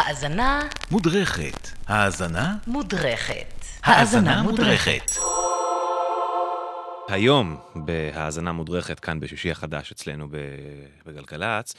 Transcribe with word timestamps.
האזנה 0.00 0.68
מודרכת. 0.90 1.68
האזנה? 1.86 2.54
מודרכת. 2.66 3.64
האזנה 3.82 4.42
מודרכת. 4.42 5.10
היום, 7.08 7.56
בהאזנה 7.74 8.52
מודרכת 8.52 9.00
כאן 9.00 9.20
בשישי 9.20 9.50
החדש 9.50 9.92
אצלנו 9.92 10.28
בגלגלצ, 11.06 11.74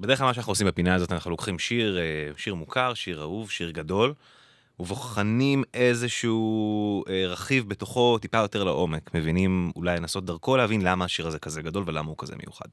בדרך 0.00 0.18
כלל 0.18 0.26
מה 0.26 0.34
שאנחנו 0.34 0.52
עושים 0.52 0.66
בפינה 0.66 0.94
הזאת, 0.94 1.12
אנחנו 1.12 1.30
לוקחים 1.30 1.58
שיר, 1.58 1.98
אה, 1.98 2.02
שיר 2.36 2.54
מוכר, 2.54 2.94
שיר 2.94 3.20
אהוב, 3.20 3.50
שיר 3.50 3.70
גדול, 3.70 4.14
ובוחנים 4.80 5.64
איזשהו 5.74 7.04
אה, 7.08 7.26
רכיב 7.26 7.68
בתוכו 7.68 8.18
טיפה 8.18 8.38
יותר 8.38 8.64
לעומק, 8.64 9.14
מבינים, 9.14 9.72
אולי 9.76 9.96
לנסות 9.96 10.24
דרכו 10.24 10.56
להבין 10.56 10.82
למה 10.82 11.04
השיר 11.04 11.26
הזה 11.26 11.38
כזה 11.38 11.62
גדול 11.62 11.84
ולמה 11.86 12.08
הוא 12.08 12.16
כזה 12.18 12.34
מיוחד. 12.36 12.68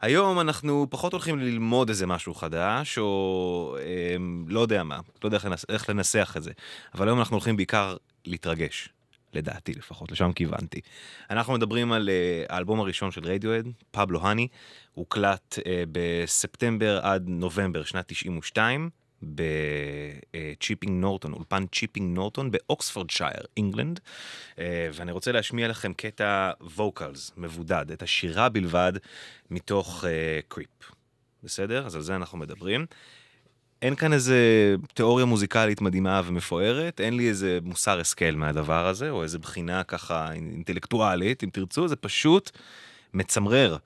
היום 0.00 0.40
אנחנו 0.40 0.86
פחות 0.90 1.12
הולכים 1.12 1.38
ללמוד 1.38 1.88
איזה 1.88 2.06
משהו 2.06 2.34
חדש, 2.34 2.98
או 2.98 3.76
אה, 3.80 4.16
לא 4.46 4.60
יודע 4.60 4.82
מה, 4.82 4.96
לא 4.96 5.26
יודע 5.26 5.36
איך, 5.36 5.44
לנס, 5.44 5.64
איך 5.68 5.90
לנסח 5.90 6.34
את 6.36 6.42
זה, 6.42 6.52
אבל 6.94 7.08
היום 7.08 7.18
אנחנו 7.18 7.36
הולכים 7.36 7.56
בעיקר 7.56 7.96
להתרגש. 8.24 8.88
לדעתי 9.34 9.72
לפחות, 9.72 10.12
לשם 10.12 10.32
כיוונתי. 10.32 10.80
אנחנו 11.30 11.52
מדברים 11.52 11.92
על 11.92 12.08
אה, 12.08 12.52
האלבום 12.52 12.80
הראשון 12.80 13.10
של 13.10 13.24
רדיואד, 13.24 13.66
פבלו 13.90 14.20
האני, 14.22 14.48
הוקלט 14.94 15.58
אה, 15.58 15.62
בספטמבר 15.92 17.00
עד 17.02 17.24
נובמבר 17.26 17.84
שנת 17.84 18.04
92, 18.08 18.90
בצ'יפינג 19.22 21.02
נורטון, 21.02 21.32
אולפן 21.32 21.64
צ'יפינג 21.72 22.16
נורטון 22.16 22.50
באוקספורדשייר, 22.50 23.42
England, 23.56 24.00
אה, 24.54 24.58
ואני 24.92 25.12
רוצה 25.12 25.32
להשמיע 25.32 25.68
לכם 25.68 25.92
קטע 25.92 26.50
ווקלס, 26.76 27.32
מבודד, 27.36 27.90
את 27.92 28.02
השירה 28.02 28.48
בלבד, 28.48 28.92
מתוך 29.50 30.04
קריפ. 30.48 30.68
Uh, 30.82 30.94
בסדר? 31.42 31.86
אז 31.86 31.96
על 31.96 32.02
זה 32.02 32.16
אנחנו 32.16 32.38
מדברים. 32.38 32.86
אין 33.82 33.94
כאן 33.94 34.12
איזה 34.12 34.74
תיאוריה 34.94 35.26
מוזיקלית 35.26 35.80
מדהימה 35.80 36.22
ומפוארת, 36.24 37.00
אין 37.00 37.16
לי 37.16 37.28
איזה 37.28 37.58
מוסר 37.62 38.00
השכל 38.00 38.30
מהדבר 38.30 38.86
הזה, 38.86 39.10
או 39.10 39.22
איזה 39.22 39.38
בחינה 39.38 39.84
ככה 39.84 40.32
אינטלקטואלית, 40.32 41.44
אם 41.44 41.50
תרצו, 41.52 41.88
זה 41.88 41.96
פשוט 41.96 42.50
מצמרר. 43.14 43.76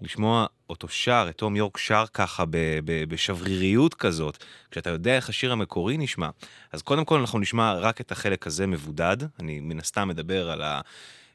לשמוע 0.00 0.46
אותו 0.70 0.88
שר, 0.88 1.26
את 1.30 1.38
תום 1.38 1.56
יורק 1.56 1.78
שר 1.78 2.04
ככה 2.14 2.44
ב- 2.44 2.78
ב- 2.84 3.04
בשבריריות 3.04 3.94
כזאת, 3.94 4.44
כשאתה 4.70 4.90
יודע 4.90 5.16
איך 5.16 5.28
השיר 5.28 5.52
המקורי 5.52 5.96
נשמע. 5.96 6.28
אז 6.72 6.82
קודם 6.82 7.04
כל 7.04 7.20
אנחנו 7.20 7.38
נשמע 7.38 7.72
רק 7.72 8.00
את 8.00 8.12
החלק 8.12 8.46
הזה 8.46 8.66
מבודד, 8.66 9.16
אני 9.40 9.60
מן 9.60 9.78
הסתם 9.78 10.08
מדבר 10.08 10.50
על 10.50 10.62
ה... 10.62 10.80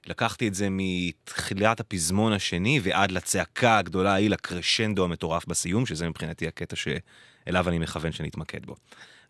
לקחתי 0.06 0.48
את 0.48 0.56
זה 0.56 0.68
מתחילת 0.72 1.80
הפזמון 1.80 2.34
השני 2.34 2.80
ועד 2.84 3.12
לצעקה 3.12 3.78
הגדולה 3.78 4.14
ההיא, 4.14 4.30
לקרשנדו 4.30 5.04
המטורף 5.04 5.46
בסיום, 5.46 5.86
שזה 5.86 6.10
מבחינתי 6.10 6.48
הקטע 6.48 6.76
שאליו 6.76 7.70
אני 7.70 7.80
מכוון 7.80 8.12
שנתמקד 8.12 8.66
בו. 8.66 8.76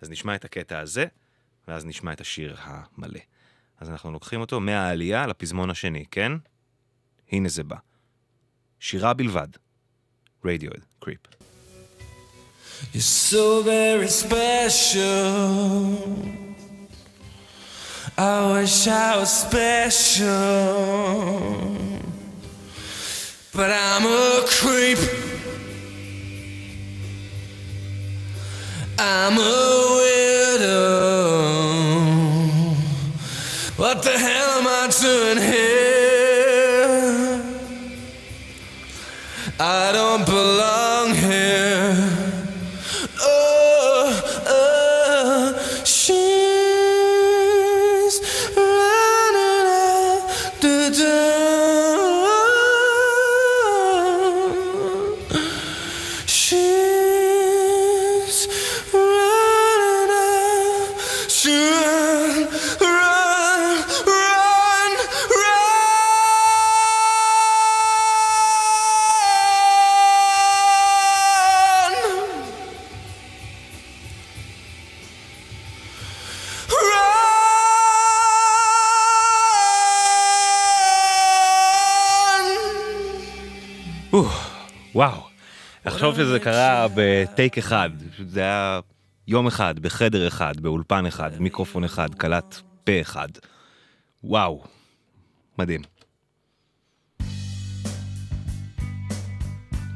אז 0.02 0.10
נשמע 0.10 0.36
את 0.36 0.46
הקטע 0.46 0.80
הזה, 0.80 1.06
ואז 1.68 1.86
נשמע 1.86 2.14
את 2.14 2.22
השיר 2.22 2.56
המלא. 2.60 3.20
אז 3.80 3.90
אנחנו 3.90 4.12
לוקחים 4.12 4.42
אותו 4.42 4.60
מהעלייה 4.60 5.28
לפזמון 5.28 5.70
השני, 5.70 6.06
כן? 6.12 6.32
הנה 7.32 7.50
זה 7.50 7.64
בא. 7.64 7.78
שירה 8.80 9.14
בלבד. 9.14 9.48
Radio 10.46 10.72
Creep. 11.00 11.28
You're 12.94 13.02
so 13.02 13.64
very 13.64 14.08
special. 14.08 15.02
I 18.16 18.54
wish 18.54 18.88
I 18.88 19.18
was 19.18 19.32
special. 19.48 20.28
But 23.56 23.72
I'm 23.72 24.06
a 24.06 24.46
creep. 24.46 25.00
I'm 29.00 29.40
a 29.40 29.98
widow. 30.60 30.96
What 33.78 34.04
the 34.04 34.12
hell 34.12 34.60
am 34.60 34.68
I 34.68 34.92
doing 35.02 35.38
here? 35.38 35.85
I 39.58 39.94
don't 39.94 40.26
belong 40.26 41.16
here. 41.16 42.45
וואו. 84.96 85.22
לחשוב 85.86 86.16
שזה 86.16 86.40
קרה 86.40 86.88
בטייק 86.96 87.58
אחד, 87.58 87.90
זה 88.30 88.40
היה 88.40 88.80
יום 89.28 89.48
אחד, 89.48 89.80
בחדר 89.80 90.28
אחד, 90.28 90.60
באולפן 90.60 91.06
אחד, 91.06 91.32
מיקרופון 91.40 91.84
אחד, 91.84 92.16
קלט 92.16 92.56
פה 92.84 93.02
אחד. 93.02 93.28
וואו, 94.24 94.64
מדהים. 95.60 95.82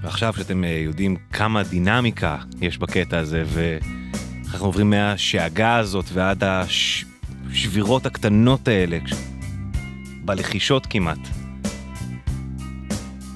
ועכשיו 0.02 0.34
שאתם 0.38 0.64
אה, 0.64 0.70
יודעים 0.70 1.16
כמה 1.34 1.64
דינמיקה 1.64 2.38
יש 2.62 2.78
בקטע 2.78 3.18
הזה, 3.18 3.44
ואנחנו 3.48 4.66
עוברים 4.66 4.90
מהשאגה 4.90 5.78
הזאת 5.78 6.06
ועד 6.14 6.44
השבירות 6.44 8.06
הקטנות 8.06 8.68
האלה, 8.68 8.98
בלחישות 10.26 10.86
כמעט. 10.86 11.39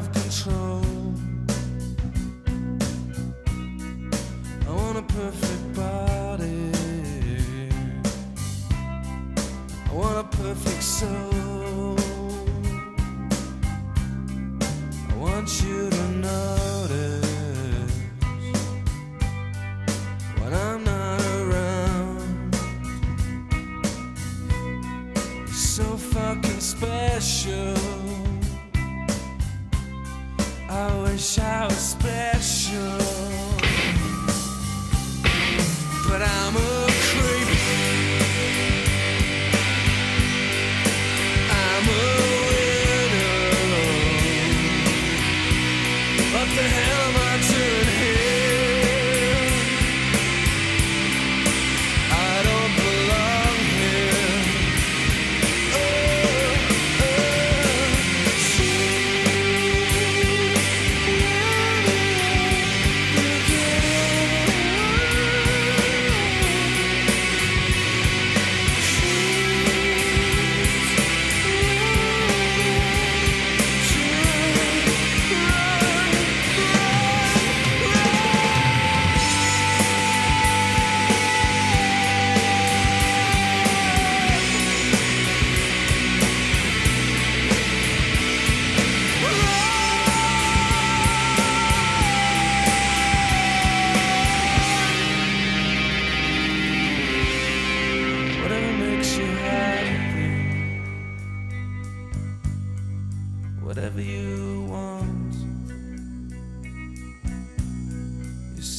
want 4.70 4.96
a 4.96 5.02
perfect 5.02 5.74
body. 5.74 6.70
I 9.86 9.92
want 9.92 10.18
a 10.18 10.24
perfect 10.36 10.82
soul. 10.84 11.96
I 15.10 15.14
want 15.16 15.62
you 15.64 15.90
to 15.90 16.08
notice 16.10 17.92
when 20.38 20.54
I'm 20.54 20.84
not 20.84 21.20
around. 21.40 22.54
So 25.48 25.96
fucking 25.96 26.60
special. 26.60 28.27
Shine. 31.18 31.57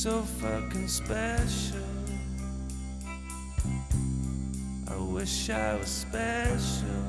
so 0.09 0.23
fucking 0.41 0.87
special. 0.87 1.77
I 4.87 4.95
wish 4.97 5.51
I 5.51 5.75
was 5.75 5.87
special, 5.87 7.05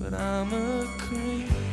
but 0.00 0.12
I'm 0.12 0.52
a 0.52 0.84
creep. 0.98 1.63